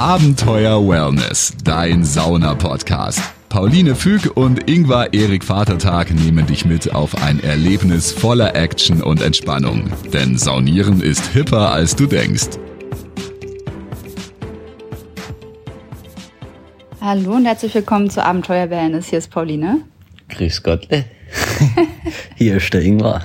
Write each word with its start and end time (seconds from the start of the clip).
Abenteuer 0.00 0.88
Wellness, 0.88 1.52
dein 1.62 2.04
Sauna-Podcast. 2.04 3.20
Pauline 3.50 3.94
Füg 3.94 4.34
und 4.34 4.66
Ingvar 4.66 5.12
Erik 5.12 5.44
Vatertag 5.44 6.10
nehmen 6.10 6.46
dich 6.46 6.64
mit 6.64 6.94
auf 6.94 7.22
ein 7.22 7.38
Erlebnis 7.44 8.10
voller 8.10 8.56
Action 8.56 9.02
und 9.02 9.20
Entspannung. 9.20 9.92
Denn 10.10 10.38
Saunieren 10.38 11.02
ist 11.02 11.26
hipper, 11.34 11.70
als 11.72 11.96
du 11.96 12.06
denkst. 12.06 12.48
Hallo 17.02 17.32
und 17.32 17.44
herzlich 17.44 17.74
willkommen 17.74 18.08
zu 18.08 18.24
Abenteuer 18.24 18.70
Wellness. 18.70 19.08
Hier 19.08 19.18
ist 19.18 19.30
Pauline. 19.30 19.82
Grüß 20.30 20.62
Gott. 20.62 20.88
Hier 22.36 22.56
ist 22.56 22.72
der 22.72 22.80
Ingvar. 22.80 23.20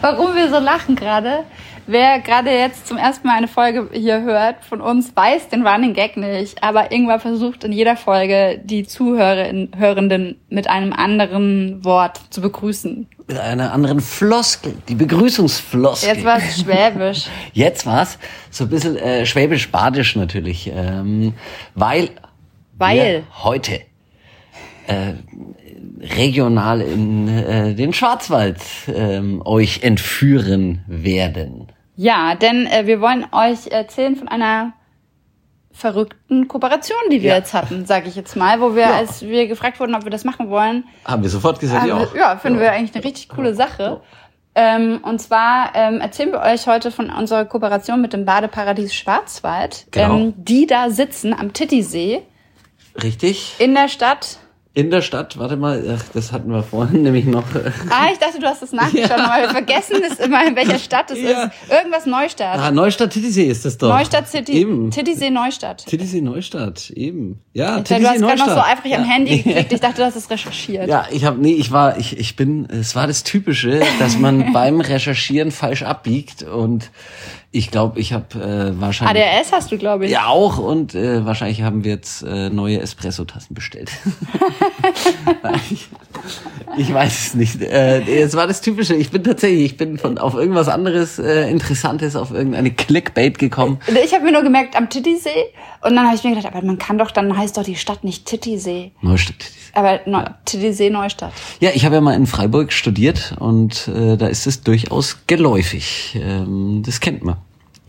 Warum 0.00 0.34
wir 0.34 0.50
so 0.50 0.58
lachen 0.58 0.96
gerade? 0.96 1.44
Wer 1.86 2.20
gerade 2.20 2.50
jetzt 2.50 2.86
zum 2.86 2.96
ersten 2.96 3.26
Mal 3.26 3.36
eine 3.36 3.48
Folge 3.48 3.88
hier 3.92 4.22
hört 4.22 4.64
von 4.64 4.80
uns, 4.80 5.14
weiß 5.16 5.48
den 5.48 5.66
Running 5.66 5.94
Gag 5.94 6.16
nicht. 6.16 6.62
Aber 6.62 6.92
Ingvar 6.92 7.18
versucht 7.18 7.64
in 7.64 7.72
jeder 7.72 7.96
Folge 7.96 8.60
die 8.62 8.86
Zuhörenden 8.86 10.40
mit 10.48 10.70
einem 10.70 10.92
anderen 10.92 11.84
Wort 11.84 12.20
zu 12.30 12.40
begrüßen. 12.40 13.08
Mit 13.26 13.38
einer 13.38 13.72
anderen 13.72 14.00
Floskel, 14.00 14.74
die 14.88 14.94
Begrüßungsfloskel. 14.94 16.08
Jetzt 16.08 16.24
war 16.24 16.38
es 16.38 16.60
Schwäbisch. 16.60 17.26
Jetzt 17.52 17.84
war 17.84 18.02
es 18.02 18.18
so 18.50 18.64
ein 18.64 18.70
bisschen 18.70 18.96
äh, 18.96 19.26
Schwäbisch-Badisch 19.26 20.14
natürlich. 20.14 20.70
Ähm, 20.72 21.34
weil, 21.74 22.10
weil 22.78 23.24
heute 23.42 23.80
äh, 24.86 25.14
regional 26.00 26.80
in 26.80 27.28
äh, 27.28 27.74
den 27.74 27.92
Schwarzwald 27.92 28.58
ähm, 28.94 29.42
euch 29.44 29.82
entführen 29.82 30.84
werden. 30.86 31.71
Ja, 31.96 32.34
denn 32.34 32.66
äh, 32.66 32.86
wir 32.86 33.00
wollen 33.00 33.26
euch 33.32 33.68
erzählen 33.70 34.16
von 34.16 34.28
einer 34.28 34.72
verrückten 35.72 36.48
Kooperation, 36.48 36.98
die 37.10 37.22
wir 37.22 37.30
Ja. 37.30 37.36
jetzt 37.36 37.54
hatten, 37.54 37.86
sage 37.86 38.08
ich 38.08 38.14
jetzt 38.16 38.36
mal, 38.36 38.60
wo 38.60 38.74
wir, 38.74 38.82
Ja. 38.82 38.94
als 38.96 39.22
wir 39.22 39.46
gefragt 39.46 39.80
wurden, 39.80 39.94
ob 39.94 40.04
wir 40.04 40.10
das 40.10 40.24
machen 40.24 40.50
wollen, 40.50 40.84
Haben 41.04 41.22
wir 41.22 41.30
sofort 41.30 41.60
gesagt, 41.60 41.86
ja. 41.86 41.98
wir- 41.98 42.18
ja, 42.20 42.36
finden 42.36 42.60
wir 42.60 42.72
eigentlich 42.72 42.94
eine 42.94 43.04
richtig 43.04 43.28
coole 43.30 43.54
Sache. 43.54 44.00
Ähm, 44.54 45.00
und 45.02 45.18
zwar 45.18 45.70
ähm, 45.74 46.00
erzählen 46.02 46.30
wir 46.32 46.40
euch 46.40 46.66
heute 46.66 46.90
von 46.90 47.08
unserer 47.10 47.46
Kooperation 47.46 48.02
mit 48.02 48.12
dem 48.12 48.26
Badeparadies 48.26 48.94
Schwarzwald, 48.94 49.86
Genau. 49.92 50.14
ähm, 50.16 50.34
die 50.36 50.66
da 50.66 50.90
sitzen 50.90 51.32
am 51.32 51.54
Tittisee 51.54 52.20
Richtig. 53.02 53.54
in 53.58 53.74
der 53.74 53.88
Stadt. 53.88 54.38
In 54.74 54.90
der 54.90 55.02
Stadt, 55.02 55.38
warte 55.38 55.56
mal, 55.58 55.84
ach, 55.98 56.02
das 56.14 56.32
hatten 56.32 56.50
wir 56.50 56.62
vorhin 56.62 57.02
nämlich 57.02 57.26
noch. 57.26 57.44
Ah, 57.90 58.06
ich 58.10 58.18
dachte, 58.18 58.38
du 58.40 58.46
hast 58.46 58.62
es 58.62 58.72
nachgeschaut, 58.72 59.10
aber 59.18 59.42
wir 59.42 59.50
vergessen 59.50 59.96
es 60.10 60.18
immer, 60.18 60.46
in 60.46 60.56
welcher 60.56 60.78
Stadt 60.78 61.10
es 61.10 61.20
Ja. 61.20 61.44
ist. 61.44 61.52
Irgendwas 61.70 62.06
Neustadt. 62.06 62.58
ah, 62.58 62.70
Neustadt 62.70 63.10
Titisee 63.10 63.48
ist 63.48 63.66
das 63.66 63.76
doch. 63.76 63.88
Neustadt 63.90 64.28
City. 64.28 64.52
Eben. 64.52 64.90
Tittisee 64.90 65.28
Neustadt. 65.28 65.84
Titisee 65.84 66.22
Neustadt, 66.22 66.88
eben. 66.88 67.42
Ja, 67.52 67.76
Ich 67.78 67.84
dachte, 67.84 68.00
du 68.02 68.08
hast 68.08 68.20
gerade 68.20 68.38
noch 68.38 68.48
so 68.48 68.60
eifrig 68.62 68.94
am 68.96 69.02
ja. 69.02 69.08
Handy 69.08 69.36
geklickt. 69.42 69.72
Ich 69.74 69.80
dachte, 69.80 69.96
du 69.96 70.04
hast 70.06 70.16
es 70.16 70.30
recherchiert. 70.30 70.88
Ja, 70.88 71.04
ich 71.10 71.26
habe 71.26 71.38
nee, 71.38 71.52
ich 71.52 71.70
war 71.70 71.98
ich 71.98 72.18
ich 72.18 72.36
bin 72.36 72.66
es 72.70 72.96
war 72.96 73.06
das 73.06 73.24
typische, 73.24 73.82
dass 73.98 74.16
man 74.18 74.52
beim 74.54 74.80
Recherchieren 74.80 75.50
falsch 75.50 75.82
abbiegt 75.82 76.44
und 76.44 76.90
ich 77.52 77.70
glaube, 77.70 78.00
ich 78.00 78.14
habe 78.14 78.34
äh, 78.34 78.80
wahrscheinlich 78.80 79.22
ADHS 79.22 79.52
hast 79.52 79.70
du, 79.70 79.78
glaube 79.78 80.06
ich. 80.06 80.10
ja 80.10 80.26
auch 80.26 80.58
und 80.58 80.94
äh, 80.94 81.24
wahrscheinlich 81.24 81.62
haben 81.62 81.84
wir 81.84 81.92
jetzt 81.92 82.22
äh, 82.22 82.48
neue 82.48 82.80
Espresso 82.80 83.24
Tassen 83.24 83.54
bestellt. 83.54 83.92
Ich, 86.76 86.92
weiß 86.92 87.26
es 87.26 87.34
nicht. 87.34 87.60
Äh, 87.60 88.22
es 88.22 88.34
war 88.34 88.46
das 88.46 88.60
typische, 88.60 88.94
ich 88.94 89.10
bin 89.10 89.24
tatsächlich, 89.24 89.64
ich 89.64 89.76
bin 89.76 89.98
von 89.98 90.18
auf 90.18 90.34
irgendwas 90.34 90.68
anderes 90.68 91.18
äh, 91.18 91.50
interessantes 91.50 92.16
auf 92.16 92.30
irgendeine 92.30 92.70
Clickbait 92.70 93.38
gekommen. 93.38 93.78
Ich 94.04 94.14
habe 94.14 94.24
mir 94.24 94.32
nur 94.32 94.42
gemerkt, 94.42 94.76
am 94.76 94.88
Tittisee. 94.88 95.30
Und 95.82 95.96
dann 95.96 96.06
habe 96.06 96.16
ich 96.16 96.24
mir 96.24 96.34
gedacht, 96.34 96.54
aber 96.54 96.64
man 96.64 96.78
kann 96.78 96.98
doch, 96.98 97.10
dann 97.10 97.36
heißt 97.36 97.56
doch 97.56 97.64
die 97.64 97.76
Stadt 97.76 98.04
nicht 98.04 98.26
Tittisee. 98.26 98.92
Neustadt. 99.00 99.38
Titisee. 99.38 99.70
Aber 99.74 100.00
Neu 100.06 100.24
Tittisee 100.44 100.90
Neustadt. 100.90 101.32
Ja, 101.60 101.70
ich 101.74 101.84
habe 101.84 101.96
ja 101.96 102.00
mal 102.00 102.14
in 102.14 102.26
Freiburg 102.26 102.72
studiert 102.72 103.34
und 103.38 103.88
äh, 103.88 104.16
da 104.16 104.26
ist 104.26 104.46
es 104.46 104.62
durchaus 104.62 105.18
geläufig. 105.26 106.18
Ähm, 106.20 106.82
das 106.84 107.00
kennt 107.00 107.24
man. 107.24 107.36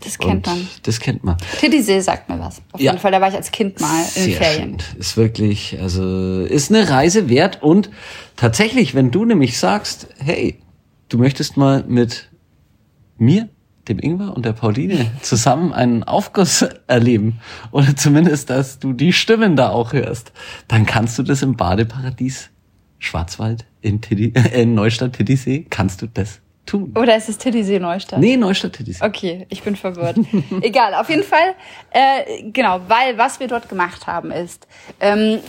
Das 0.00 0.18
kennt 0.18 0.46
und 0.46 0.54
man. 0.54 0.68
Das 0.82 1.00
kennt 1.00 1.24
man. 1.24 1.36
Tittisee 1.60 2.00
sagt 2.00 2.28
mir 2.28 2.38
was. 2.38 2.60
Auf 2.72 2.80
Ja. 2.80 2.92
jeden 2.92 3.00
Fall, 3.00 3.12
da 3.12 3.20
war 3.20 3.28
ich 3.28 3.34
als 3.34 3.50
Kind 3.50 3.80
mal 3.80 4.00
in 4.16 4.22
Sehr 4.24 4.36
Ferien. 4.36 4.78
schön. 4.80 4.98
Ist 5.00 5.16
wirklich, 5.16 5.78
also 5.80 6.40
ist 6.42 6.70
eine 6.70 6.88
Reise 6.90 7.28
wert 7.30 7.62
und 7.62 7.90
tatsächlich, 8.36 8.94
wenn 8.94 9.10
du 9.10 9.24
nämlich 9.24 9.58
sagst, 9.58 10.08
hey, 10.18 10.58
du 11.08 11.18
möchtest 11.18 11.56
mal 11.56 11.84
mit 11.86 12.30
mir, 13.16 13.48
dem 13.88 13.98
Ingwer 13.98 14.34
und 14.34 14.44
der 14.46 14.52
Pauline 14.54 15.10
zusammen 15.22 15.72
einen 15.72 16.04
Aufguss 16.04 16.64
erleben 16.86 17.40
oder 17.70 17.94
zumindest, 17.96 18.48
dass 18.50 18.78
du 18.78 18.92
die 18.94 19.12
Stimmen 19.12 19.56
da 19.56 19.70
auch 19.70 19.92
hörst, 19.92 20.32
dann 20.68 20.86
kannst 20.86 21.18
du 21.18 21.22
das 21.22 21.42
im 21.42 21.56
Badeparadies 21.56 22.50
Schwarzwald 22.98 23.66
in, 23.82 24.00
Tiddi, 24.00 24.32
äh, 24.34 24.62
in 24.62 24.74
Neustadt 24.74 25.12
Tiddisee, 25.14 25.66
kannst 25.68 26.00
du 26.00 26.06
das 26.06 26.40
tun. 26.66 26.94
Oder 26.96 27.16
ist 27.16 27.28
es 27.28 27.38
Tittisee 27.38 27.78
Neustadt? 27.78 28.20
Nee, 28.20 28.36
Neustadt 28.36 28.74
Tiddisee. 28.74 29.04
Okay, 29.04 29.46
ich 29.48 29.62
bin 29.62 29.76
verwirrt. 29.76 30.18
Egal, 30.62 30.94
auf 30.94 31.08
jeden 31.10 31.22
Fall, 31.22 31.54
äh, 31.90 32.42
genau, 32.50 32.80
weil 32.88 33.18
was 33.18 33.40
wir 33.40 33.48
dort 33.48 33.68
gemacht 33.68 34.06
haben 34.06 34.30
ist, 34.30 34.66
ähm, 35.00 35.40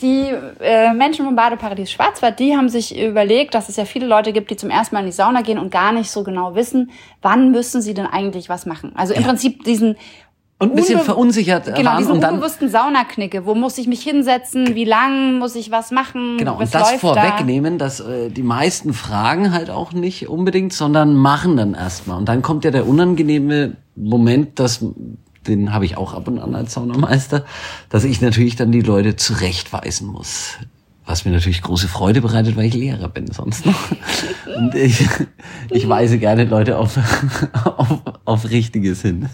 die 0.00 0.32
äh, 0.60 0.92
Menschen 0.94 1.24
vom 1.24 1.36
Badeparadies 1.36 1.90
Schwarzwald, 1.90 2.38
die 2.38 2.56
haben 2.56 2.68
sich 2.68 2.98
überlegt, 2.98 3.54
dass 3.54 3.68
es 3.68 3.76
ja 3.76 3.84
viele 3.84 4.06
Leute 4.06 4.32
gibt, 4.32 4.50
die 4.50 4.56
zum 4.56 4.70
ersten 4.70 4.94
Mal 4.94 5.00
in 5.00 5.06
die 5.06 5.12
Sauna 5.12 5.42
gehen 5.42 5.58
und 5.58 5.70
gar 5.70 5.92
nicht 5.92 6.10
so 6.10 6.24
genau 6.24 6.54
wissen, 6.54 6.90
wann 7.20 7.50
müssen 7.50 7.82
sie 7.82 7.94
denn 7.94 8.06
eigentlich 8.06 8.48
was 8.48 8.66
machen. 8.66 8.92
Also 8.94 9.14
im 9.14 9.22
Prinzip 9.22 9.64
diesen 9.64 9.96
Und 10.62 10.70
ein 10.70 10.76
bisschen 10.76 11.00
unbe- 11.00 11.04
verunsichert 11.04 11.64
Genau, 11.74 11.90
waren 11.90 11.98
diesen 11.98 12.12
und 12.12 12.20
dann 12.20 12.34
unbewussten 12.34 12.68
Saunaknicke. 12.68 13.46
Wo 13.46 13.54
muss 13.56 13.78
ich 13.78 13.88
mich 13.88 14.02
hinsetzen? 14.02 14.74
Wie 14.76 14.84
lang 14.84 15.38
muss 15.38 15.56
ich 15.56 15.72
was 15.72 15.90
machen? 15.90 16.36
Genau, 16.38 16.54
was 16.58 16.72
und 16.72 16.74
das 16.74 16.92
vorwegnehmen, 16.92 17.78
dass 17.78 17.98
äh, 17.98 18.30
die 18.30 18.44
meisten 18.44 18.92
fragen 18.92 19.52
halt 19.52 19.70
auch 19.70 19.92
nicht 19.92 20.28
unbedingt, 20.28 20.72
sondern 20.72 21.16
machen 21.16 21.56
dann 21.56 21.74
erstmal. 21.74 22.16
Und 22.16 22.28
dann 22.28 22.42
kommt 22.42 22.64
ja 22.64 22.70
der 22.70 22.86
unangenehme 22.86 23.76
Moment, 23.96 24.60
dass 24.60 24.84
den 25.48 25.72
habe 25.72 25.84
ich 25.84 25.96
auch 25.96 26.14
ab 26.14 26.28
und 26.28 26.38
an 26.38 26.54
als 26.54 26.74
Saunameister, 26.74 27.44
dass 27.88 28.04
ich 28.04 28.20
natürlich 28.20 28.54
dann 28.54 28.70
die 28.70 28.82
Leute 28.82 29.16
zurechtweisen 29.16 30.06
muss. 30.06 30.58
Was 31.12 31.26
mir 31.26 31.30
natürlich 31.32 31.60
große 31.60 31.88
Freude 31.88 32.22
bereitet, 32.22 32.56
weil 32.56 32.64
ich 32.64 32.74
Lehrer 32.74 33.06
bin 33.10 33.26
sonst 33.30 33.66
noch. 33.66 33.74
Und 34.56 34.74
ich, 34.74 35.06
ich 35.68 35.86
weise 35.86 36.16
gerne 36.16 36.44
Leute 36.44 36.78
auf, 36.78 36.96
auf, 37.76 38.00
auf 38.24 38.48
Richtiges 38.50 39.02
hin. 39.02 39.28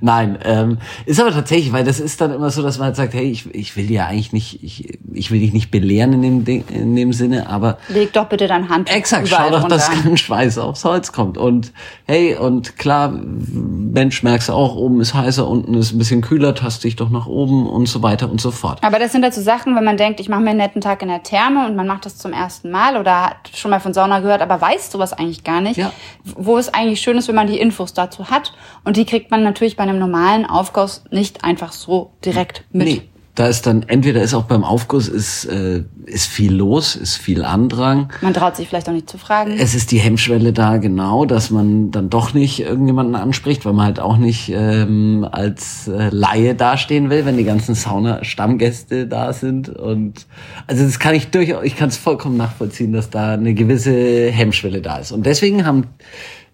Nein, 0.00 0.38
ähm, 0.44 0.78
ist 1.06 1.20
aber 1.20 1.32
tatsächlich, 1.32 1.72
weil 1.72 1.82
das 1.82 1.98
ist 1.98 2.20
dann 2.20 2.32
immer 2.32 2.50
so, 2.50 2.62
dass 2.62 2.78
man 2.78 2.86
halt 2.86 2.96
sagt, 2.96 3.14
hey, 3.14 3.28
ich, 3.28 3.52
ich 3.52 3.76
will 3.76 3.90
ja 3.90 4.06
eigentlich 4.06 4.32
nicht, 4.32 4.62
ich, 4.62 4.96
ich 5.12 5.32
will 5.32 5.40
dich 5.40 5.52
nicht 5.52 5.72
belehren 5.72 6.12
in 6.12 6.22
dem, 6.22 6.44
Ding- 6.44 6.64
in 6.68 6.94
dem 6.94 7.12
Sinne, 7.12 7.48
aber? 7.48 7.78
Leg 7.88 8.12
doch 8.12 8.26
bitte 8.28 8.46
dein 8.46 8.68
Handtuch 8.68 8.94
Exakt, 8.94 9.26
schau 9.26 9.50
doch, 9.50 9.62
runter. 9.64 9.74
dass 9.74 9.90
kein 9.90 10.16
Schweiß 10.16 10.58
aufs 10.58 10.84
Holz 10.84 11.10
kommt. 11.10 11.36
Und 11.36 11.72
hey, 12.06 12.36
und 12.36 12.78
klar, 12.78 13.08
Mensch, 13.10 14.22
merkst 14.22 14.50
du 14.50 14.52
auch, 14.52 14.76
oben 14.76 15.00
ist 15.00 15.14
heißer, 15.14 15.48
unten 15.48 15.74
ist 15.74 15.90
ein 15.92 15.98
bisschen 15.98 16.20
kühler, 16.20 16.54
tast 16.54 16.84
dich 16.84 16.94
doch 16.94 17.10
nach 17.10 17.26
oben 17.26 17.66
und 17.66 17.86
so 17.88 18.04
weiter 18.04 18.30
und 18.30 18.40
so 18.40 18.52
fort. 18.52 18.78
Aber 18.84 19.00
das 19.00 19.10
sind 19.10 19.24
halt 19.24 19.34
so 19.34 19.40
Sachen, 19.42 19.74
wenn 19.74 19.82
man 19.82 19.96
denkt, 19.96 20.20
ich 20.20 20.28
mache 20.28 20.42
mir 20.42 20.50
einen 20.50 20.58
netten 20.60 20.80
Tag 20.80 21.02
in 21.02 21.07
der 21.08 21.22
Therme 21.22 21.66
und 21.66 21.76
man 21.76 21.86
macht 21.86 22.06
das 22.06 22.16
zum 22.16 22.32
ersten 22.32 22.70
Mal 22.70 22.96
oder 22.96 23.30
hat 23.30 23.50
schon 23.54 23.70
mal 23.70 23.80
von 23.80 23.92
Sauna 23.92 24.20
gehört, 24.20 24.40
aber 24.40 24.60
weiß 24.60 24.92
sowas 24.92 25.12
eigentlich 25.12 25.44
gar 25.44 25.60
nicht. 25.60 25.76
Ja. 25.76 25.92
Wo 26.24 26.56
es 26.56 26.72
eigentlich 26.72 27.00
schön 27.00 27.16
ist, 27.16 27.28
wenn 27.28 27.34
man 27.34 27.46
die 27.46 27.58
Infos 27.58 27.94
dazu 27.94 28.30
hat. 28.30 28.52
Und 28.84 28.96
die 28.96 29.04
kriegt 29.04 29.30
man 29.30 29.42
natürlich 29.42 29.76
bei 29.76 29.82
einem 29.82 29.98
normalen 29.98 30.46
Aufguss 30.46 31.04
nicht 31.10 31.44
einfach 31.44 31.72
so 31.72 32.12
direkt 32.24 32.64
mit. 32.70 32.86
Nee, 32.86 33.08
da 33.38 33.46
ist 33.46 33.66
dann, 33.66 33.84
entweder 33.84 34.20
ist 34.20 34.34
auch 34.34 34.46
beim 34.46 34.64
Aufguss 34.64 35.06
ist, 35.06 35.44
äh, 35.44 35.84
ist 36.06 36.26
viel 36.26 36.52
los, 36.52 36.96
ist 36.96 37.18
viel 37.18 37.44
Andrang. 37.44 38.12
Man 38.20 38.34
traut 38.34 38.56
sich 38.56 38.66
vielleicht 38.66 38.88
auch 38.88 38.92
nicht 38.92 39.08
zu 39.08 39.16
fragen. 39.16 39.52
Es 39.56 39.76
ist 39.76 39.92
die 39.92 40.00
Hemmschwelle 40.00 40.52
da 40.52 40.78
genau, 40.78 41.24
dass 41.24 41.50
man 41.50 41.92
dann 41.92 42.10
doch 42.10 42.34
nicht 42.34 42.58
irgendjemanden 42.58 43.14
anspricht, 43.14 43.64
weil 43.64 43.74
man 43.74 43.86
halt 43.86 44.00
auch 44.00 44.16
nicht 44.16 44.50
ähm, 44.52 45.24
als 45.30 45.86
äh, 45.86 46.08
Laie 46.10 46.56
dastehen 46.56 47.10
will, 47.10 47.26
wenn 47.26 47.36
die 47.36 47.44
ganzen 47.44 47.76
Sauna-Stammgäste 47.76 49.06
da 49.06 49.32
sind. 49.32 49.68
Und 49.68 50.26
also 50.66 50.84
das 50.84 50.98
kann 50.98 51.14
ich 51.14 51.28
durchaus, 51.28 51.62
ich 51.62 51.76
kann 51.76 51.90
es 51.90 51.96
vollkommen 51.96 52.36
nachvollziehen, 52.36 52.92
dass 52.92 53.08
da 53.08 53.34
eine 53.34 53.54
gewisse 53.54 54.32
Hemmschwelle 54.32 54.82
da 54.82 54.98
ist. 54.98 55.12
Und 55.12 55.26
deswegen 55.26 55.64
haben 55.64 55.86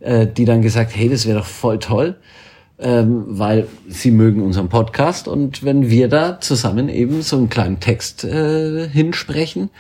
äh, 0.01 0.27
die 0.27 0.45
dann 0.45 0.61
gesagt, 0.61 0.95
hey, 0.95 1.09
das 1.09 1.25
wäre 1.25 1.39
doch 1.39 1.47
voll 1.47 1.79
toll, 1.79 2.17
ähm, 2.79 3.25
weil 3.27 3.69
sie 3.89 4.11
mögen 4.11 4.43
unseren 4.43 4.69
Podcast 4.69 5.29
und 5.29 5.63
wenn 5.63 5.91
wir 5.91 6.09
da 6.09 6.41
zusammen 6.41 6.89
eben 6.89 7.23
so 7.23 7.37
einen 7.37 7.49
kleinen 7.49 7.81
Text 7.81 8.25
äh, 8.25 8.89
hinsprechen, 8.89 9.71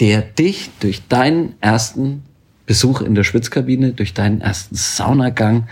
der 0.00 0.22
dich 0.22 0.70
durch 0.80 1.06
deinen 1.08 1.54
ersten 1.60 2.24
Besuch 2.66 3.00
in 3.00 3.14
der 3.14 3.24
Schwitzkabine, 3.24 3.92
durch 3.92 4.14
deinen 4.14 4.40
ersten 4.40 4.74
Saunagang 4.74 5.66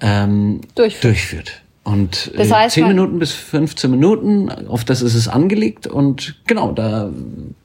ähm, 0.00 0.60
Durchführt. 0.74 1.04
durchführt. 1.04 1.63
Und 1.84 2.32
Das 2.34 2.48
äh, 2.48 2.54
heißt, 2.54 2.74
10 2.74 2.84
man- 2.84 2.92
Minuten 2.96 3.18
bis 3.18 3.32
15 3.32 3.90
Minuten, 3.90 4.50
auf 4.68 4.84
das 4.86 5.02
ist 5.02 5.14
es 5.14 5.28
angelegt 5.28 5.86
und 5.86 6.34
genau, 6.46 6.72
da 6.72 7.10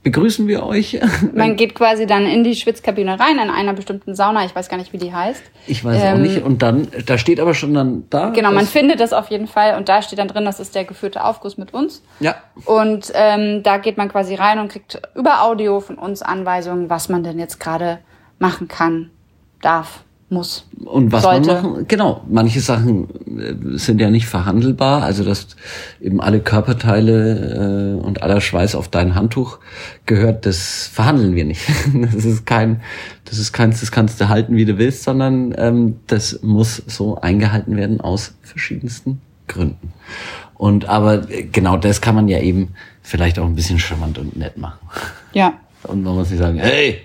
begrüßen 0.04 0.46
wir 0.48 0.64
euch. 0.66 1.00
Man 1.34 1.56
geht 1.56 1.74
quasi 1.74 2.06
dann 2.06 2.26
in 2.26 2.44
die 2.44 2.54
Schwitzkabine 2.56 3.18
rein, 3.18 3.40
in 3.42 3.50
einer 3.50 3.74
bestimmten 3.74 4.16
Sauna. 4.16 4.44
Ich 4.46 4.54
weiß 4.54 4.68
gar 4.68 4.76
nicht, 4.76 4.92
wie 4.92 4.98
die 4.98 5.14
heißt. 5.14 5.42
Ich 5.68 5.86
weiß 5.86 6.02
auch 6.02 6.06
Ähm, 6.16 6.22
nicht. 6.24 6.44
Und 6.44 6.62
dann, 6.62 6.90
da 7.06 7.18
steht 7.18 7.40
aber 7.40 7.54
schon 7.54 7.74
dann 7.74 8.04
da. 8.10 8.30
Genau, 8.32 8.52
man 8.52 8.66
findet 8.66 9.00
das 9.00 9.14
auf 9.14 9.30
jeden 9.30 9.48
Fall. 9.48 9.78
Und 9.78 9.88
da 9.88 10.02
steht 10.02 10.20
dann 10.20 10.28
drin, 10.28 10.44
das 10.44 10.60
ist 10.60 10.76
der 10.76 10.84
geführte 10.84 11.24
Aufguss 11.24 11.58
mit 11.58 11.74
uns. 11.74 12.04
Ja, 12.20 12.36
Und 12.66 13.12
ähm, 13.14 13.64
da 13.64 13.78
geht 13.78 13.98
man 13.98 14.10
quasi 14.10 14.36
rein 14.36 14.60
und 14.60 14.70
kriegt 14.70 15.02
über 15.16 15.44
Audio 15.44 15.80
von 15.80 15.96
uns 15.98 16.22
Anweisungen, 16.22 16.90
was 16.90 17.08
man 17.08 17.24
denn 17.24 17.40
jetzt 17.40 17.60
gerade 17.60 18.00
machen 18.38 18.68
kann, 18.68 19.12
darf, 19.62 20.04
muss. 20.32 20.66
Und 20.86 21.12
was 21.12 21.24
sollte. 21.24 21.54
man 21.54 21.64
machen, 21.64 21.86
genau, 21.88 22.22
manche 22.30 22.60
Sachen 22.60 23.10
äh, 23.40 23.78
sind 23.78 24.00
ja 24.00 24.10
nicht 24.10 24.28
verhandelbar, 24.28 25.04
also 25.04 25.24
dass 25.24 25.48
eben 26.02 26.22
alle 26.22 26.40
Körperteile 26.40 27.98
äh, 28.00 28.06
und 28.06 28.24
aller 28.24 28.42
Schweiß 28.42 28.76
auf 28.76 28.88
dein 28.88 29.16
Handtuch 29.16 29.60
gehört, 30.06 30.46
das 30.46 30.88
verhandeln 30.88 31.36
wir 31.36 31.46
nicht. 31.46 31.62
Das 32.12 32.26
ist 32.26 32.46
kein, 32.46 32.82
das 33.26 33.38
ist 33.38 33.52
keins, 33.54 33.80
das 33.80 33.92
kannst 33.92 34.20
du 34.22 34.30
halten, 34.30 34.56
wie 34.56 34.66
du 34.66 34.78
willst, 34.78 35.04
sondern 35.04 35.54
ähm, 35.58 36.00
das 36.08 36.40
muss 36.42 36.82
so 36.88 37.20
eingehalten 37.20 37.76
werden 37.76 38.02
aus 38.02 38.34
verschiedensten 38.42 39.22
Gründen. 39.48 39.94
Und 40.56 40.88
aber 40.88 41.30
äh, 41.30 41.44
genau 41.44 41.78
das 41.78 42.02
kann 42.02 42.16
man 42.16 42.28
ja 42.28 42.40
eben 42.40 42.74
vielleicht 43.02 43.40
auch 43.40 43.46
ein 43.46 43.56
bisschen 43.56 43.80
charmant 43.80 44.18
und 44.18 44.38
nett 44.38 44.58
machen. 44.58 44.80
Ja. 45.34 45.54
Und 45.84 46.04
man 46.04 46.16
muss 46.16 46.30
nicht 46.30 46.40
sagen, 46.40 46.60
hey, 46.60 47.00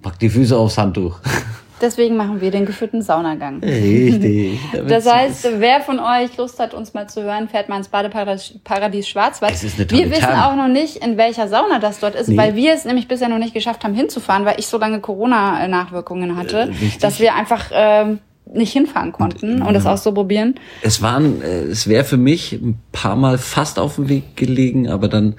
pack 0.00 0.16
die 0.20 0.28
Füße 0.28 0.56
aufs 0.56 0.78
Handtuch. 0.78 1.18
Deswegen 1.82 2.16
machen 2.16 2.40
wir 2.40 2.50
den 2.50 2.64
geführten 2.64 3.02
Saunagang. 3.02 3.60
Richtig. 3.62 4.60
Das 4.88 5.10
heißt, 5.12 5.48
wer 5.58 5.80
von 5.80 5.98
euch 5.98 6.36
Lust 6.36 6.58
hat, 6.58 6.72
uns 6.74 6.94
mal 6.94 7.08
zu 7.08 7.22
hören, 7.22 7.48
fährt 7.48 7.68
mal 7.68 7.76
ins 7.76 7.88
Badeparadies 7.88 8.54
Paradies 8.64 9.08
Schwarzwald. 9.08 9.52
Es 9.52 9.64
ist 9.64 9.76
eine 9.76 9.86
tolle 9.86 10.02
wir 10.04 10.10
wissen 10.10 10.24
auch 10.24 10.54
noch 10.56 10.68
nicht, 10.68 10.96
in 10.96 11.16
welcher 11.16 11.48
Sauna 11.48 11.78
das 11.78 11.98
dort 12.00 12.14
ist, 12.14 12.28
Nee. 12.28 12.36
weil 12.36 12.54
wir 12.54 12.72
es 12.72 12.84
nämlich 12.84 13.08
bisher 13.08 13.28
noch 13.28 13.38
nicht 13.38 13.52
geschafft 13.54 13.84
haben, 13.84 13.94
hinzufahren, 13.94 14.44
weil 14.44 14.54
ich 14.58 14.66
so 14.68 14.78
lange 14.78 15.00
Corona-Nachwirkungen 15.00 16.36
hatte, 16.36 16.56
Äh, 16.58 16.62
richtig. 16.64 16.98
dass 16.98 17.20
wir 17.20 17.34
einfach 17.34 17.66
ähm, 17.72 18.18
nicht 18.54 18.72
hinfahren 18.72 19.12
konnten 19.12 19.62
und 19.62 19.72
das 19.74 19.86
auch 19.86 19.96
so 19.96 20.12
probieren. 20.12 20.54
Es 20.82 21.00
waren, 21.02 21.40
äh, 21.42 21.62
es 21.62 21.88
wäre 21.88 22.04
für 22.04 22.16
mich 22.16 22.52
ein 22.52 22.78
paar 22.92 23.16
Mal 23.16 23.38
fast 23.38 23.78
auf 23.78 23.96
dem 23.96 24.08
Weg 24.08 24.36
gelegen, 24.36 24.88
aber 24.88 25.08
dann 25.08 25.34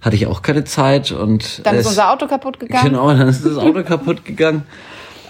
hatte 0.00 0.16
ich 0.16 0.26
auch 0.26 0.42
keine 0.42 0.64
Zeit 0.64 1.12
und 1.12 1.64
Dann 1.66 1.74
ist 1.76 1.82
es, 1.82 1.86
unser 1.88 2.12
Auto 2.12 2.26
kaputt 2.26 2.60
gegangen. 2.60 2.90
Genau, 2.90 3.08
dann 3.08 3.28
ist 3.28 3.44
das 3.44 3.56
Auto 3.56 3.82
kaputt 3.84 4.24
gegangen. 4.24 4.62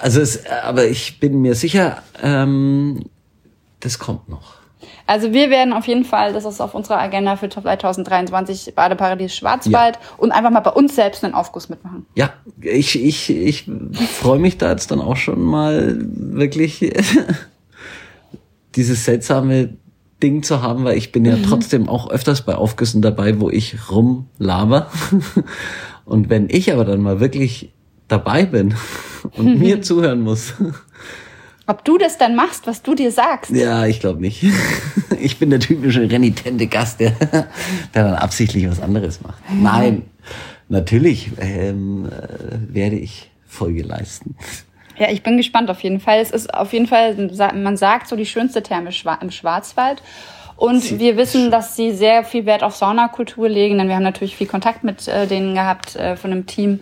Also 0.02 0.20
es, 0.20 0.44
aber 0.46 0.86
ich 0.86 1.20
bin 1.20 1.40
mir 1.40 1.54
sicher, 1.54 2.02
ähm, 2.20 3.04
das 3.78 4.00
kommt 4.00 4.28
noch. 4.28 4.54
Also 5.06 5.32
wir 5.32 5.48
werden 5.48 5.72
auf 5.72 5.86
jeden 5.86 6.04
Fall, 6.04 6.32
das 6.32 6.44
ist 6.44 6.60
auf 6.60 6.74
unserer 6.74 6.98
Agenda 6.98 7.36
für 7.36 7.48
Top 7.48 7.62
2023 7.64 8.74
Badeparadies 8.74 9.34
Schwarzwald 9.34 10.00
und 10.16 10.32
einfach 10.32 10.50
mal 10.50 10.60
bei 10.60 10.72
uns 10.72 10.96
selbst 10.96 11.24
einen 11.24 11.34
Aufguss 11.34 11.68
mitmachen. 11.68 12.06
Ja, 12.16 12.32
ich, 12.60 13.00
ich, 13.00 13.30
ich 13.30 13.70
freue 14.12 14.40
mich 14.40 14.58
da 14.58 14.70
jetzt 14.72 14.90
dann 14.90 15.00
auch 15.00 15.16
schon 15.16 15.40
mal 15.40 15.98
wirklich 16.00 16.80
dieses 18.74 19.04
seltsame 19.04 19.76
Ding 20.20 20.42
zu 20.42 20.62
haben, 20.62 20.82
weil 20.82 20.96
ich 20.96 21.12
bin 21.12 21.24
ja 21.24 21.36
trotzdem 21.46 21.88
auch 21.88 22.10
öfters 22.10 22.42
bei 22.42 22.56
Aufgüssen 22.56 23.02
dabei, 23.02 23.38
wo 23.40 23.50
ich 23.50 23.88
rumlaber. 23.88 24.90
Und 26.04 26.28
wenn 26.28 26.48
ich 26.50 26.72
aber 26.72 26.84
dann 26.84 27.00
mal 27.00 27.20
wirklich 27.20 27.72
dabei 28.12 28.44
bin 28.44 28.74
und 29.36 29.58
mir 29.58 29.82
zuhören 29.82 30.20
muss, 30.20 30.54
Ob 31.66 31.84
du 31.84 31.96
das 31.96 32.18
dann 32.18 32.34
machst, 32.34 32.66
was 32.66 32.82
du 32.82 32.94
dir 32.94 33.10
sagst. 33.10 33.50
ja, 33.50 33.86
ich 33.86 34.00
glaube 34.00 34.20
nicht. 34.20 34.44
Ich 35.20 35.38
bin 35.38 35.50
der 35.50 35.60
typische 35.60 36.10
renitente 36.10 36.66
Gast, 36.66 36.98
der, 36.98 37.10
der 37.10 37.46
dann 37.92 38.14
absichtlich 38.14 38.68
was 38.68 38.80
anderes 38.80 39.20
macht. 39.20 39.38
Nein, 39.54 40.02
natürlich 40.68 41.30
ähm, 41.38 42.06
äh, 42.06 42.74
werde 42.74 42.96
ich 42.96 43.30
Folge 43.46 43.82
leisten. 43.82 44.34
Ja, 44.98 45.10
ich 45.10 45.22
bin 45.22 45.36
gespannt 45.36 45.70
auf 45.70 45.80
jeden 45.80 46.00
Fall. 46.00 46.18
Es 46.18 46.32
ist 46.32 46.52
auf 46.52 46.72
jeden 46.72 46.88
Fall, 46.88 47.30
man 47.54 47.76
sagt 47.76 48.08
so 48.08 48.16
die 48.16 48.26
schönste 48.26 48.64
Therme 48.64 48.90
im 49.20 49.30
Schwarzwald. 49.30 50.02
Und 50.56 50.98
wir 50.98 51.16
wissen, 51.16 51.52
dass 51.52 51.76
sie 51.76 51.92
sehr 51.92 52.24
viel 52.24 52.46
Wert 52.46 52.62
auf 52.62 52.74
Saunakultur 52.74 53.48
legen, 53.48 53.78
denn 53.78 53.88
wir 53.88 53.94
haben 53.94 54.02
natürlich 54.02 54.36
viel 54.36 54.46
Kontakt 54.46 54.82
mit 54.84 55.06
äh, 55.08 55.26
denen 55.26 55.54
gehabt 55.54 55.94
äh, 55.94 56.16
von 56.16 56.30
dem 56.30 56.46
Team. 56.46 56.80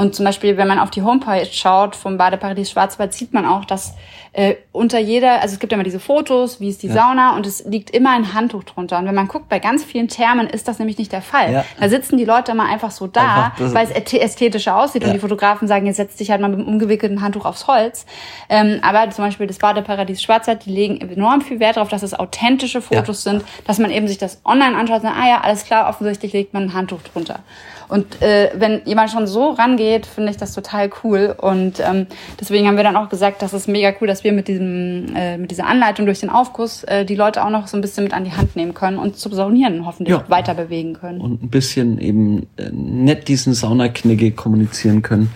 Und 0.00 0.14
zum 0.14 0.24
Beispiel, 0.24 0.56
wenn 0.56 0.66
man 0.68 0.78
auf 0.78 0.90
die 0.90 1.02
Homepage 1.02 1.44
schaut 1.52 1.94
vom 1.94 2.16
Badeparadies 2.16 2.70
Schwarzwald, 2.70 3.12
sieht 3.12 3.34
man 3.34 3.44
auch, 3.44 3.64
dass 3.66 3.94
äh, 4.32 4.54
unter 4.72 4.98
jeder, 4.98 5.42
also 5.42 5.54
es 5.54 5.58
gibt 5.58 5.72
ja 5.72 5.76
immer 5.76 5.82
diese 5.84 6.00
Fotos, 6.00 6.58
wie 6.60 6.68
ist 6.70 6.82
die 6.82 6.88
Sauna 6.88 7.34
und 7.36 7.46
es 7.46 7.64
liegt 7.66 7.90
immer 7.90 8.10
ein 8.12 8.32
Handtuch 8.32 8.62
drunter. 8.64 8.98
Und 8.98 9.06
wenn 9.06 9.14
man 9.14 9.28
guckt, 9.28 9.48
bei 9.48 9.58
ganz 9.58 9.84
vielen 9.84 10.08
Thermen 10.08 10.46
ist 10.46 10.68
das 10.68 10.78
nämlich 10.78 10.96
nicht 10.98 11.12
der 11.12 11.20
Fall. 11.20 11.52
Ja. 11.52 11.64
Da 11.78 11.88
sitzen 11.88 12.16
die 12.16 12.24
Leute 12.24 12.52
immer 12.52 12.64
einfach 12.66 12.92
so 12.92 13.08
da, 13.08 13.52
weil 13.58 13.88
es 13.88 13.92
ästhe- 13.94 14.20
ästhetischer 14.20 14.76
aussieht 14.76 15.02
Ja. 15.02 15.08
und 15.08 15.14
die 15.14 15.20
Fotografen 15.20 15.68
sagen, 15.68 15.84
jetzt 15.86 15.96
setz 15.96 16.16
dich 16.16 16.30
halt 16.30 16.40
mal 16.40 16.48
mit 16.48 16.60
einem 16.60 16.68
umgewickelten 16.68 17.20
Handtuch 17.20 17.44
aufs 17.44 17.66
Holz. 17.66 18.06
Ähm, 18.48 18.78
aber 18.82 19.10
zum 19.10 19.24
Beispiel 19.24 19.48
das 19.48 19.58
Badeparadies 19.58 20.22
Schwarzwald, 20.22 20.64
die 20.64 20.70
legen 20.70 21.00
enorm 21.00 21.40
viel 21.42 21.60
Wert 21.60 21.76
darauf, 21.76 21.88
dass 21.90 22.02
es 22.02 22.14
authentische 22.14 22.80
Fotos 22.80 23.22
sind, 23.24 23.44
dass 23.66 23.78
man 23.78 23.90
eben 23.90 24.08
sich 24.08 24.18
das 24.18 24.40
online 24.44 24.76
anschaut 24.78 24.98
und 24.98 25.02
sagt, 25.02 25.16
ah 25.20 25.28
ja, 25.28 25.40
alles 25.42 25.64
klar, 25.64 25.88
offensichtlich 25.90 26.32
legt 26.32 26.54
man 26.54 26.62
ein 26.62 26.72
Handtuch 26.74 27.02
drunter. 27.02 27.40
Und 27.90 28.22
äh, 28.22 28.50
wenn 28.54 28.82
jemand 28.84 29.10
schon 29.10 29.26
so 29.26 29.50
rangeht, 29.50 30.06
finde 30.06 30.30
ich 30.30 30.36
das 30.36 30.54
total 30.54 30.90
cool. 31.02 31.34
Und 31.36 31.80
ähm, 31.80 32.06
deswegen 32.40 32.66
haben 32.68 32.76
wir 32.76 32.84
dann 32.84 32.96
auch 32.96 33.08
gesagt, 33.08 33.42
das 33.42 33.52
ist 33.52 33.66
mega 33.68 33.92
cool, 34.00 34.06
dass 34.06 34.22
wir 34.24 34.32
mit 34.32 34.48
diesem 34.48 35.14
äh, 35.14 35.36
mit 35.36 35.50
dieser 35.50 35.66
Anleitung 35.66 36.06
durch 36.06 36.20
den 36.20 36.30
Aufguss 36.30 36.84
äh, 36.84 37.04
die 37.04 37.16
Leute 37.16 37.44
auch 37.44 37.50
noch 37.50 37.66
so 37.66 37.76
ein 37.76 37.80
bisschen 37.80 38.04
mit 38.04 38.12
an 38.14 38.24
die 38.24 38.32
Hand 38.32 38.54
nehmen 38.56 38.74
können 38.74 38.98
und 38.98 39.16
zum 39.18 39.32
Saunieren 39.32 39.84
hoffentlich 39.86 40.16
Ja. 40.16 40.24
weiter 40.28 40.54
bewegen 40.54 40.94
können. 40.94 41.20
und 41.20 41.42
ein 41.42 41.50
bisschen 41.50 41.98
eben 42.00 42.46
äh, 42.56 42.70
nett 42.72 43.28
diesen 43.28 43.54
Saunaknigge 43.54 44.30
kommunizieren 44.30 45.02
können. 45.02 45.30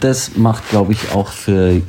Das 0.00 0.36
macht, 0.36 0.68
glaube 0.70 0.92
ich, 0.92 1.12
auch 1.12 1.28
für 1.28 1.80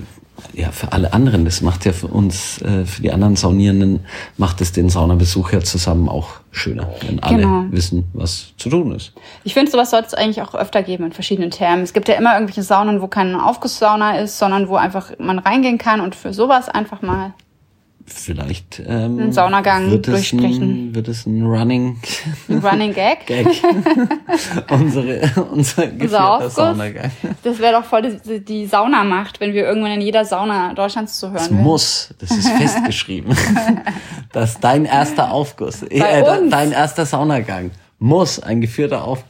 ja 0.54 0.72
für 0.72 0.92
alle 0.94 1.12
anderen. 1.13 1.44
Das 1.46 1.62
macht 1.62 1.86
ja 1.86 1.92
für 1.94 2.07
uns, 2.07 2.62
äh, 2.62 2.86
für 2.86 3.02
die 3.02 3.12
anderen 3.12 3.36
Saunierenden, 3.36 4.02
macht 4.38 4.62
es 4.62 4.72
den 4.72 4.90
Saunabesuch 4.90 5.52
ja 5.52 5.62
zusammen 5.62 6.07
auch 6.07 6.36
schöner, 6.56 6.88
wenn 7.06 7.22
alle 7.22 7.38
Genau. 7.38 7.66
wissen, 7.69 8.06
was 8.13 8.54
zu 8.57 8.69
tun 8.69 8.94
ist. 8.96 9.13
Ich 9.44 9.54
finde, 9.54 9.72
sowas 9.72 9.92
sollte 9.92 10.07
es 10.07 10.13
eigentlich 10.13 10.42
auch 10.42 10.56
öfter 10.56 10.84
geben 10.84 11.06
in 11.06 11.12
verschiedenen 11.12 11.52
Termen. 11.52 11.84
Es 11.84 11.94
gibt 11.94 12.07
ja 12.07 12.16
immer 12.16 12.34
irgendwelche 12.34 12.63
Saunen, 12.63 13.02
wo 13.02 13.07
keine 13.07 13.46
Aufgusssauna 13.46 14.19
ist, 14.19 14.38
sondern 14.40 14.68
wo 14.69 14.75
einfach 14.75 15.12
man 15.19 15.40
reingehen 15.40 15.78
kann 15.78 16.02
und 16.02 16.16
für 16.16 16.34
sowas 16.34 16.69
einfach 16.69 17.02
mal. 17.02 17.34
Vielleicht 18.07 18.84
ähm, 18.86 19.19
Einen 19.19 19.34
Saunagang 19.34 19.90
wird 19.90 20.07
es 20.07 20.13
durchsprechen. 20.13 20.90
Ein, 20.90 20.96
wird 20.96 21.07
es 21.07 21.25
ein 21.25 21.44
Running 21.44 21.98
Running 22.50 22.94
Gag. 22.94 23.25
Gag. 23.25 23.48
unsere, 24.69 25.31
unser 25.52 26.31
Aufguss. 26.34 26.56
Saunagang. 26.56 27.12
Das 27.44 27.57
wäre 27.57 27.74
doch 27.74 27.84
voll 27.86 28.19
die, 28.24 28.46
die 28.46 28.68
Saunamacht, 28.68 29.40
wenn 29.40 29.54
wir 29.54 29.66
irgendwann 29.66 29.94
in 29.94 30.02
jeder 30.02 30.24
Sauna 30.24 30.75
Deutschlands 30.75 31.18
zu 31.19 31.31
hören 31.31 31.38
Es 31.38 31.50
wären. 31.50 31.63
muss, 31.63 32.13
das 32.19 32.30
ist 32.30 32.48
festgeschrieben, 32.48 33.36
dass 34.31 34.60
dein 34.60 34.86
erster 34.86 35.31
Aufguss, 35.31 35.80
Bei 35.81 36.19
äh, 36.19 36.40
uns. 36.40 36.52
dein 36.52 36.72
erster 36.72 37.07
Saunagang 37.07 37.72
muss 37.98 38.40
ein 38.40 38.62
geführter 38.62 39.04
Auf, 39.04 39.24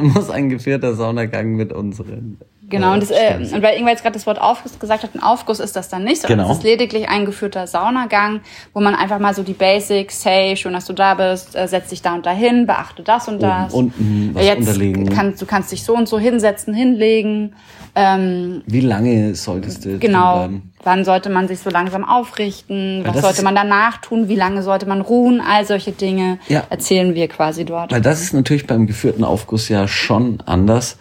muss 0.00 0.30
ein 0.30 0.48
geführter 0.48 0.94
Saunagang 0.94 1.52
mit 1.54 1.72
unseren. 1.72 2.38
Genau, 2.68 2.92
und, 2.94 3.02
das, 3.02 3.10
äh, 3.10 3.36
und 3.38 3.62
weil 3.62 3.74
irgendwer 3.74 3.92
jetzt 3.92 4.02
gerade 4.02 4.14
das 4.14 4.26
Wort 4.26 4.40
Aufguss 4.40 4.78
gesagt 4.78 5.02
hat, 5.04 5.14
ein 5.14 5.22
Aufguss 5.22 5.60
ist 5.60 5.76
das 5.76 5.88
dann 5.88 6.02
nicht, 6.04 6.22
sondern 6.22 6.38
Genau. 6.40 6.50
es 6.50 6.58
ist 6.58 6.64
lediglich 6.64 7.08
ein 7.08 7.24
geführter 7.24 7.66
Saunagang, 7.66 8.40
wo 8.74 8.80
man 8.80 8.94
einfach 8.96 9.18
mal 9.20 9.34
so 9.34 9.42
die 9.44 9.52
Basics, 9.52 10.24
hey, 10.24 10.56
schön, 10.56 10.72
dass 10.72 10.86
du 10.86 10.92
da 10.92 11.14
bist, 11.14 11.54
äh, 11.54 11.68
setz 11.68 11.90
dich 11.90 12.02
da 12.02 12.14
und 12.14 12.26
da 12.26 12.32
hin, 12.32 12.66
beachte 12.66 13.02
das 13.02 13.28
und 13.28 13.40
das. 13.42 13.72
unten 13.72 14.30
was 14.34 14.44
Jetzt 14.44 14.58
unterlegen. 14.58 15.08
Kannst, 15.08 15.40
du 15.40 15.46
kannst 15.46 15.70
dich 15.70 15.84
so 15.84 15.94
und 15.94 16.08
so 16.08 16.18
hinsetzen, 16.18 16.74
hinlegen. 16.74 17.54
Ähm, 17.98 18.62
Wie 18.66 18.80
lange 18.80 19.34
solltest 19.34 19.84
du 19.86 19.98
genau, 19.98 20.50
wann 20.84 21.04
sollte 21.06 21.30
man 21.30 21.48
sich 21.48 21.60
so 21.60 21.70
langsam 21.70 22.04
aufrichten, 22.04 23.02
Weil 23.04 23.14
was 23.14 23.22
sollte 23.22 23.42
man 23.42 23.54
danach 23.54 23.98
tun, 24.02 24.28
wie 24.28 24.34
lange 24.34 24.62
sollte 24.62 24.84
man 24.86 25.00
ruhen, 25.00 25.40
all 25.40 25.64
solche 25.64 25.92
Dinge 25.92 26.38
Ja. 26.48 26.64
erzählen 26.68 27.14
wir 27.14 27.26
quasi 27.28 27.64
dort. 27.64 27.92
Weil 27.92 28.02
das 28.02 28.20
ist 28.20 28.34
natürlich 28.34 28.66
beim 28.66 28.86
geführten 28.86 29.24
Aufguss 29.24 29.70
ja 29.70 29.88
schon 29.88 30.42
anders, 30.44 30.98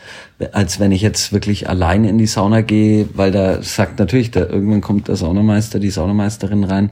als 0.51 0.79
wenn 0.79 0.91
ich 0.91 1.01
jetzt 1.01 1.31
wirklich 1.31 1.69
alleine 1.69 2.09
in 2.09 2.17
die 2.17 2.27
Sauna 2.27 2.61
gehe, 2.61 3.07
weil 3.13 3.31
da 3.31 3.61
sagt 3.61 3.99
natürlich, 3.99 4.31
da 4.31 4.41
irgendwann 4.41 4.81
kommt 4.81 5.07
der 5.07 5.15
Saunameister, 5.15 5.79
die 5.79 5.89
Saunameisterin 5.89 6.63
rein 6.63 6.91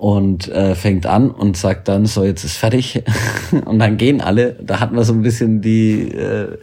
und 0.00 0.48
äh, 0.48 0.74
fängt 0.74 1.04
an 1.04 1.30
und 1.30 1.58
sagt 1.58 1.86
dann, 1.88 2.06
so 2.06 2.24
jetzt 2.24 2.42
ist 2.42 2.56
fertig 2.56 3.04
und 3.66 3.78
dann 3.78 3.98
gehen 3.98 4.22
alle. 4.22 4.54
Da 4.54 4.80
hat 4.80 4.92
man 4.92 5.04
so 5.04 5.12
ein 5.12 5.20
bisschen 5.20 5.60
die 5.60 6.10
äh, 6.10 6.56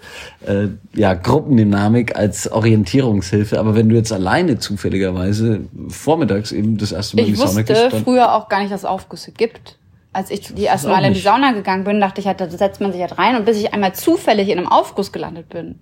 äh, 0.48 0.70
ja, 0.96 1.14
Gruppendynamik 1.14 2.16
als 2.16 2.52
Orientierungshilfe. 2.52 3.60
Aber 3.60 3.76
wenn 3.76 3.90
du 3.90 3.96
jetzt 3.96 4.12
alleine 4.12 4.58
zufälligerweise 4.58 5.60
vormittags 5.88 6.52
eben 6.52 6.80
das 6.80 6.92
erste 6.92 7.18
Mal 7.18 7.28
in 7.28 7.28
Ich 7.28 7.34
die 7.34 7.38
Sauna 7.38 7.50
wusste 7.50 7.64
gehst, 7.66 7.94
dann 7.94 8.04
früher 8.04 8.34
auch 8.34 8.50
gar 8.50 8.62
nicht, 8.62 8.72
dass 8.72 8.82
es 8.82 8.86
Aufgüsse 8.86 9.32
gibt. 9.32 9.78
Als 10.14 10.32
ich 10.32 10.42
die 10.56 10.64
erste 10.64 10.88
Mal 10.88 11.06
in 11.06 11.14
die. 11.14 11.20
Sauna 11.20 11.52
gegangen 11.52 11.84
bin, 11.84 12.02
dachte 12.02 12.22
ich 12.22 12.26
halt, 12.26 12.42
da 12.42 12.50
setzt 12.50 12.82
man 12.82 12.92
sich 12.92 13.02
halt 13.02 13.20
rein 13.20 13.36
und 13.36 13.46
bis 13.46 13.58
ich 13.58 13.72
einmal 13.72 13.94
zufällig 13.94 14.50
in 14.50 14.58
einem 14.58 14.68
Aufguss 14.68 15.12
gelandet 15.12 15.48
bin. 15.50 15.76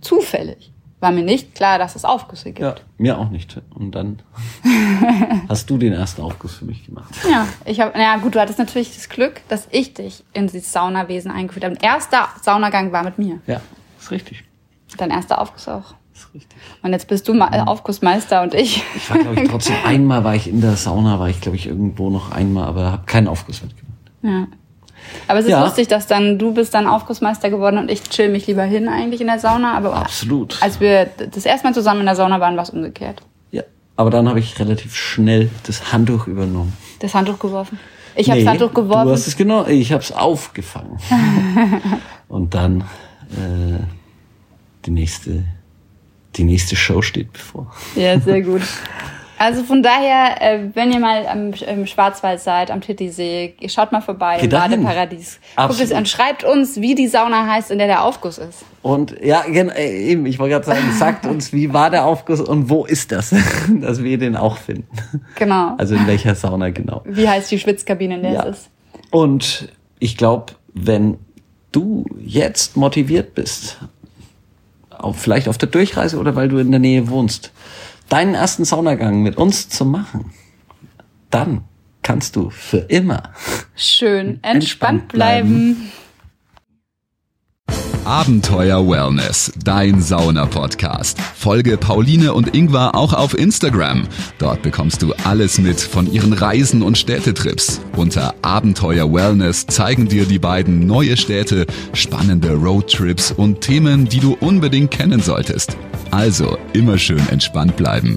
Zufällig. 0.00 0.72
war 1.00 1.12
mir 1.12 1.22
nicht 1.22 1.54
klar, 1.54 1.78
dass 1.78 1.94
es 1.96 2.04
Aufgüsse 2.04 2.46
gibt. 2.46 2.60
Ja, 2.60 2.74
mir 2.96 3.18
auch 3.18 3.28
nicht. 3.30 3.60
Und 3.74 3.92
dann 3.92 4.20
hast 5.48 5.70
du 5.70 5.78
den 5.78 5.92
ersten 5.92 6.22
Aufguss 6.22 6.56
für 6.56 6.64
mich 6.64 6.84
gemacht. 6.86 7.14
Ja, 7.30 7.46
ich 7.64 7.80
habe, 7.80 7.96
naja 7.96 8.16
gut, 8.16 8.34
du 8.34 8.40
hattest 8.40 8.58
natürlich 8.58 8.94
das 8.94 9.08
Glück, 9.08 9.40
dass 9.48 9.68
ich 9.70 9.94
dich 9.94 10.24
in 10.32 10.46
dieses 10.48 10.72
Saunawesen 10.72 11.30
eingeführt 11.30 11.64
habe. 11.64 11.74
Mein 11.74 11.82
erster 11.84 12.28
Saunagang 12.42 12.90
war 12.92 13.04
mit 13.04 13.18
mir. 13.18 13.40
Ja, 13.46 13.60
ist 13.98 14.10
richtig. 14.10 14.44
Dein 14.96 15.10
erster 15.10 15.40
Aufguss 15.40 15.68
auch. 15.68 15.94
Ist 16.14 16.34
richtig. 16.34 16.58
Und 16.82 16.92
jetzt 16.92 17.06
bist 17.06 17.28
du 17.28 17.34
Ma 17.34 17.46
Aufgussmeister 17.66 18.42
und 18.42 18.54
ich. 18.54 18.82
Ich 18.96 19.08
war, 19.10 19.18
glaube 19.18 19.40
ich, 19.42 19.48
trotzdem 19.48 19.76
einmal 19.84 20.24
war 20.24 20.34
ich 20.34 20.48
in 20.48 20.60
der 20.60 20.74
Sauna, 20.76 21.20
war 21.20 21.28
ich, 21.28 21.40
glaube 21.40 21.56
ich, 21.56 21.66
irgendwo 21.66 22.10
noch 22.10 22.32
einmal, 22.32 22.64
aber 22.66 22.90
habe 22.90 23.06
keinen 23.06 23.28
Aufguss 23.28 23.62
mitgemacht. 23.62 23.98
Ja. 24.22 24.46
Aber 25.26 25.38
es 25.38 25.44
ist 25.46 25.50
Ja. 25.52 25.64
lustig, 25.64 25.88
dass 25.88 26.06
dann 26.06 26.38
du 26.38 26.52
bist 26.52 26.74
dann 26.74 26.86
Aufgussmeister 26.86 27.50
geworden 27.50 27.78
und 27.78 27.90
ich 27.90 28.02
chill 28.04 28.28
mich 28.28 28.46
lieber 28.46 28.62
hin 28.64 28.88
eigentlich 28.88 29.20
in 29.20 29.26
der 29.26 29.38
Sauna. 29.38 29.76
Aber 29.76 29.94
Absolut. 29.96 30.62
als 30.62 30.80
wir 30.80 31.06
das 31.06 31.44
erste 31.46 31.66
Mal 31.66 31.74
zusammen 31.74 32.00
in 32.00 32.06
der 32.06 32.14
Sauna 32.16 32.40
waren, 32.40 32.56
war 32.56 32.62
es 32.64 32.70
umgekehrt. 32.70 33.22
Ja. 33.50 33.62
Aber 33.96 34.10
dann 34.10 34.28
habe 34.28 34.38
ich 34.38 34.58
relativ 34.58 34.94
schnell 34.96 35.50
das 35.66 35.92
Handtuch 35.92 36.26
übernommen. 36.26 36.76
Das 37.00 37.14
Handtuch 37.14 37.38
geworfen. 37.38 37.78
Ich 38.14 38.28
habe 38.28 38.38
Nee, 38.40 38.44
das 38.44 38.50
Handtuch 38.52 38.74
geworfen. 38.74 39.06
Du 39.06 39.12
hast 39.12 39.26
es 39.26 39.36
genau, 39.36 39.66
ich 39.66 39.92
habe 39.92 40.02
es 40.02 40.10
aufgefangen. 40.12 40.98
Und 42.28 42.54
dann 42.54 42.80
äh, 43.32 43.78
die 44.84 44.90
nächste, 44.90 45.44
die 46.36 46.44
nächste 46.44 46.74
Show 46.76 47.00
steht 47.02 47.32
bevor. 47.32 47.72
Ja, 47.94 48.18
sehr 48.20 48.42
gut. 48.42 48.62
Also 49.38 49.62
von 49.62 49.82
daher, 49.82 50.42
äh, 50.42 50.68
wenn 50.74 50.92
ihr 50.92 50.98
mal 50.98 51.26
am, 51.26 51.52
im 51.52 51.86
Schwarzwald 51.86 52.40
seid, 52.40 52.70
am 52.70 52.80
Titisee, 52.80 53.54
schaut 53.68 53.92
mal 53.92 54.00
vorbei 54.00 54.38
im. 54.40 54.48
Badeparadies. 54.48 55.38
Guckt 55.56 55.80
es 55.80 55.92
an, 55.92 56.06
schreibt 56.06 56.44
uns, 56.44 56.80
wie 56.80 56.94
die 56.94 57.06
Sauna 57.06 57.46
heißt, 57.46 57.70
in 57.70 57.78
der 57.78 57.86
der 57.86 58.04
Aufguss 58.04 58.38
ist. 58.38 58.64
Und 58.82 59.14
ja, 59.22 59.44
äh, 59.46 60.10
eben, 60.10 60.26
ich 60.26 60.38
wollte 60.38 60.54
gerade 60.54 60.66
sagen, 60.66 60.92
sagt 60.92 61.24
uns, 61.26 61.52
wie 61.52 61.72
war 61.72 61.90
der 61.90 62.04
Aufguss 62.04 62.40
und 62.40 62.68
wo 62.68 62.84
ist 62.84 63.12
das, 63.12 63.34
dass 63.80 64.02
wir 64.02 64.18
den 64.18 64.36
auch 64.36 64.56
finden. 64.56 64.88
Genau. 65.36 65.74
Also 65.78 65.94
in 65.94 66.06
welcher 66.06 66.34
Sauna 66.34 66.70
genau. 66.70 67.02
wie 67.04 67.28
heißt 67.28 67.50
die 67.50 67.58
Schwitzkabine, 67.58 68.16
in 68.16 68.22
der 68.22 68.32
Ja. 68.32 68.46
es 68.46 68.58
ist? 68.58 68.70
Und 69.10 69.68
ich 70.00 70.16
glaube, 70.16 70.54
wenn 70.74 71.18
du 71.72 72.04
jetzt 72.20 72.76
motiviert 72.76 73.34
bist, 73.34 73.78
auf, 74.90 75.16
vielleicht 75.16 75.48
auf 75.48 75.58
der 75.58 75.68
Durchreise 75.68 76.18
oder 76.18 76.34
weil 76.34 76.48
du 76.48 76.58
in 76.58 76.70
der 76.70 76.80
Nähe 76.80 77.08
wohnst, 77.08 77.52
deinen 78.08 78.34
ersten 78.34 78.64
Saunagang 78.64 79.22
mit 79.22 79.36
uns 79.36 79.68
zu 79.68 79.84
machen, 79.84 80.32
dann 81.30 81.64
kannst 82.02 82.36
du 82.36 82.50
für 82.50 82.78
immer 82.78 83.30
Schön, 83.74 84.38
entspannt, 84.42 84.54
Entspannt 84.54 85.08
bleiben. 85.08 85.92
Abenteuer 88.08 88.88
Wellness, 88.88 89.52
dein 89.62 90.00
Sauna-Podcast. 90.00 91.20
Folge 91.20 91.76
Pauline 91.76 92.32
und 92.32 92.56
Ingwer 92.56 92.94
auch 92.94 93.12
auf 93.12 93.36
Instagram. 93.36 94.08
Dort 94.38 94.62
bekommst 94.62 95.02
du 95.02 95.12
alles 95.24 95.58
mit 95.58 95.78
von 95.78 96.10
ihren 96.10 96.32
Reisen 96.32 96.80
und 96.80 96.96
Städtetrips. 96.96 97.82
Unter 97.96 98.34
Abenteuer 98.40 99.12
Wellness 99.12 99.66
zeigen 99.66 100.08
dir 100.08 100.24
die 100.24 100.38
beiden 100.38 100.86
neue 100.86 101.18
Städte, 101.18 101.66
spannende 101.92 102.54
Roadtrips 102.54 103.30
und 103.30 103.60
Themen, 103.60 104.08
die 104.08 104.20
du 104.20 104.38
unbedingt 104.40 104.90
kennen 104.90 105.20
solltest. 105.20 105.76
Also 106.10 106.58
immer 106.72 106.98
schön 106.98 107.22
entspannt 107.28 107.76
bleiben. 107.76 108.16